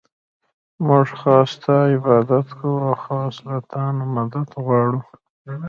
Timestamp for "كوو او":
2.59-2.95